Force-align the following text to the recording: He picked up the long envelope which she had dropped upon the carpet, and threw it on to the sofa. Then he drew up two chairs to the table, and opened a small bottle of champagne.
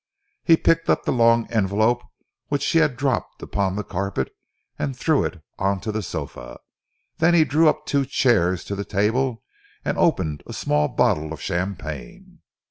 He 0.43 0.57
picked 0.57 0.89
up 0.89 1.03
the 1.05 1.11
long 1.11 1.45
envelope 1.51 2.01
which 2.47 2.63
she 2.63 2.79
had 2.79 2.97
dropped 2.97 3.43
upon 3.43 3.75
the 3.75 3.83
carpet, 3.83 4.33
and 4.79 4.97
threw 4.97 5.23
it 5.23 5.43
on 5.59 5.79
to 5.81 5.91
the 5.91 6.01
sofa. 6.01 6.57
Then 7.19 7.35
he 7.35 7.43
drew 7.45 7.69
up 7.69 7.85
two 7.85 8.07
chairs 8.07 8.63
to 8.63 8.73
the 8.75 8.83
table, 8.83 9.43
and 9.85 9.99
opened 9.99 10.41
a 10.47 10.53
small 10.53 10.87
bottle 10.87 11.31
of 11.31 11.39
champagne. 11.39 12.39